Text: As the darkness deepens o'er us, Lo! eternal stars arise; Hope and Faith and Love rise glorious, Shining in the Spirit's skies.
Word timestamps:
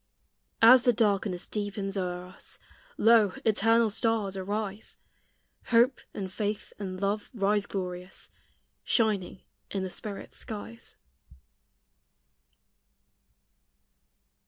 As 0.63 0.81
the 0.81 0.93
darkness 0.93 1.45
deepens 1.45 1.95
o'er 1.95 2.25
us, 2.25 2.57
Lo! 2.97 3.35
eternal 3.45 3.91
stars 3.91 4.35
arise; 4.35 4.97
Hope 5.65 6.01
and 6.11 6.33
Faith 6.33 6.73
and 6.79 6.99
Love 6.99 7.29
rise 7.35 7.67
glorious, 7.67 8.31
Shining 8.83 9.43
in 9.69 9.83
the 9.83 9.91
Spirit's 9.91 10.37
skies. 10.37 10.97